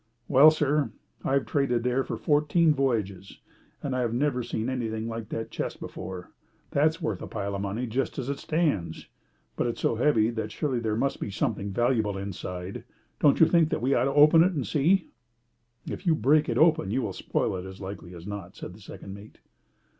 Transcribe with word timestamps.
"Well, 0.27 0.49
sir, 0.49 0.89
I've 1.23 1.45
traded 1.45 1.83
there 1.83 2.03
for 2.03 2.17
fourteen 2.17 2.73
voyages, 2.73 3.37
and 3.83 3.95
I 3.95 3.99
have 3.99 4.15
never 4.15 4.41
seen 4.41 4.67
anything 4.67 5.07
like 5.07 5.29
that 5.29 5.51
chest 5.51 5.79
before. 5.79 6.31
That's 6.71 7.03
worth 7.03 7.21
a 7.21 7.27
pile 7.27 7.53
of 7.53 7.61
money, 7.61 7.85
just 7.85 8.17
as 8.17 8.27
it 8.27 8.39
stands. 8.39 9.05
But 9.55 9.67
it's 9.67 9.79
so 9.81 9.97
heavy 9.97 10.31
that 10.31 10.51
surely 10.51 10.79
there 10.79 10.95
must 10.95 11.19
be 11.19 11.29
something 11.29 11.69
valuable 11.71 12.17
inside 12.17 12.77
it. 12.77 12.83
Don't 13.19 13.39
you 13.39 13.45
think 13.47 13.69
that 13.69 13.79
we 13.83 13.93
ought 13.93 14.05
to 14.05 14.13
open 14.15 14.41
it 14.43 14.53
and 14.53 14.65
see?" 14.65 15.11
"If 15.87 16.07
you 16.07 16.15
break 16.15 16.49
it 16.49 16.57
open 16.57 16.89
you 16.89 17.03
will 17.03 17.13
spoil 17.13 17.55
it, 17.57 17.67
as 17.69 17.79
likely 17.79 18.15
as 18.15 18.25
not," 18.25 18.55
said 18.55 18.73
the 18.73 18.81
second 18.81 19.13
mate. 19.13 19.37